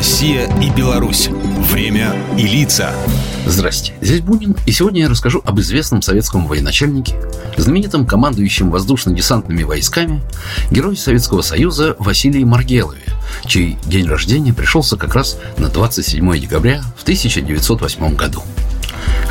[0.00, 1.28] Россия и Беларусь.
[1.28, 2.94] Время и лица.
[3.44, 7.16] Здрасте, здесь Бунин, и сегодня я расскажу об известном советском военачальнике,
[7.58, 10.22] знаменитом командующем воздушно-десантными войсками,
[10.70, 13.02] герое Советского Союза Василии Маргелове,
[13.44, 18.42] чей день рождения пришелся как раз на 27 декабря в 1908 году.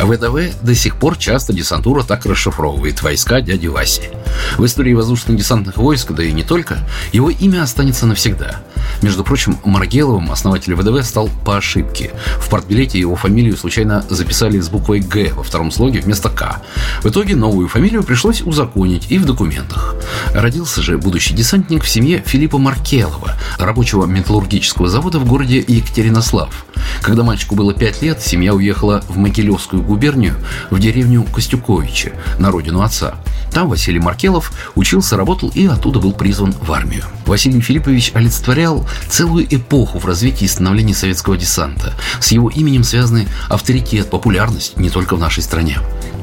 [0.06, 4.10] ВДВ до сих пор часто десантура так расшифровывает войска дяди Васи.
[4.58, 6.80] В истории воздушно-десантных войск, да и не только,
[7.12, 8.62] его имя останется навсегда.
[9.02, 12.12] Между прочим, Маргеловым основатель ВДВ стал по ошибке.
[12.40, 16.62] В портбилете его фамилию случайно записали с буквой «Г» во втором слоге вместо «К».
[17.02, 19.96] В итоге новую фамилию пришлось узаконить и в документах.
[20.34, 26.66] Родился же будущий десантник в семье Филиппа Маркелова, рабочего металлургического завода в городе Екатеринослав.
[27.02, 30.36] Когда мальчику было пять лет, семья уехала в Могилевскую губернию,
[30.70, 33.16] в деревню Костюковичи, на родину отца.
[33.52, 37.04] Там Василий Маркелов учился, работал и оттуда был призван в армию.
[37.26, 41.94] Василий Филиппович олицетворял целую эпоху в развитии и становлении советского десанта.
[42.20, 45.80] С его именем связаны авторитет, популярность не только в нашей стране.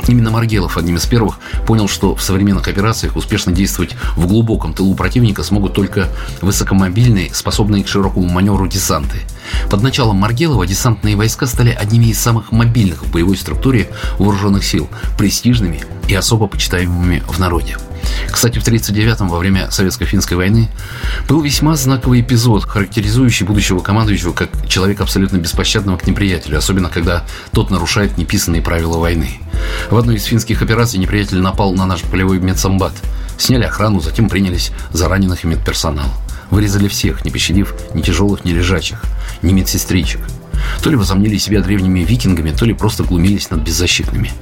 [0.06, 4.94] Именно Маргелов одним из первых понял, что в современных операциях успешно действовать в глубоком тылу
[4.94, 6.08] противника смогут только
[6.40, 9.18] высокомобильные, способные к широкому маневру десанты.
[9.70, 14.88] Под началом Маргелова десантные войска стали одними из самых мобильных в боевой структуре вооруженных сил,
[15.18, 17.76] престижными и особо почитаемыми в народе.
[18.30, 20.68] Кстати, в 1939-м, во время Советско-финской войны,
[21.28, 27.24] был весьма знаковый эпизод, характеризующий будущего командующего как человека абсолютно беспощадного к неприятелю, особенно когда
[27.52, 29.40] тот нарушает неписанные правила войны.
[29.90, 32.92] В одной из финских операций неприятель напал на наш полевой медсамбат.
[33.38, 36.08] Сняли охрану, затем принялись за раненых и медперсонал.
[36.50, 39.02] Вырезали всех, не пощадив ни тяжелых, ни лежачих,
[39.42, 40.20] ни медсестричек.
[40.82, 44.32] То ли возомнили себя древними викингами, то ли просто глумились над беззащитными.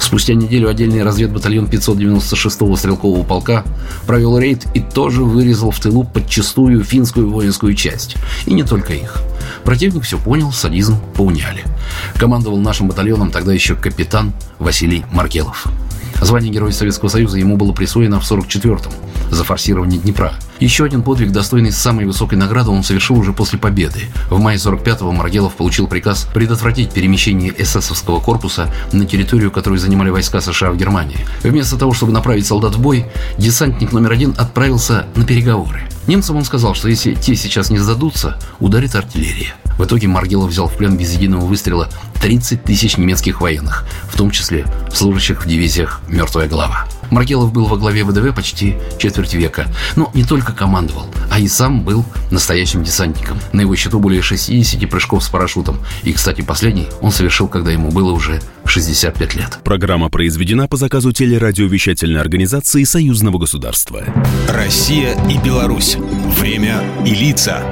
[0.00, 3.64] Спустя неделю отдельный разведбатальон 596-го стрелкового полка
[4.06, 8.16] провел рейд и тоже вырезал в тылу подчастую финскую воинскую часть.
[8.46, 9.22] И не только их.
[9.68, 11.62] Противник все понял, садизм поуняли.
[12.16, 15.66] Командовал нашим батальоном тогда еще капитан Василий Маркелов.
[16.22, 18.90] Звание Героя Советского Союза ему было присвоено в 44-м
[19.30, 20.32] за форсирование Днепра.
[20.58, 24.04] Еще один подвиг, достойный самой высокой награды, он совершил уже после победы.
[24.30, 30.40] В мае 45-го Маргелов получил приказ предотвратить перемещение эсэсовского корпуса на территорию, которую занимали войска
[30.40, 31.26] США в Германии.
[31.42, 33.04] Вместо того, чтобы направить солдат в бой,
[33.36, 35.87] десантник номер один отправился на переговоры.
[36.08, 39.54] Немцам он сказал, что если те сейчас не сдадутся, ударит артиллерия.
[39.78, 41.90] В итоге Маргелов взял в плен без единого выстрела
[42.22, 46.86] 30 тысяч немецких военных, в том числе служащих в дивизиях «Мертвая голова».
[47.10, 51.82] Маргелов был во главе ВДВ почти четверть века, но не только командовал, а и сам
[51.82, 53.38] был настоящим десантником.
[53.52, 55.78] На его счету более 60 прыжков с парашютом.
[56.02, 58.40] И, кстати, последний он совершил, когда ему было уже
[58.78, 59.58] 65 лет.
[59.64, 64.04] Программа произведена по заказу телерадиовещательной организации Союзного государства.
[64.48, 65.96] Россия и Беларусь.
[66.38, 67.64] Время и лица.